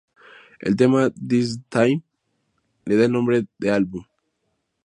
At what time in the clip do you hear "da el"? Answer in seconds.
2.95-3.11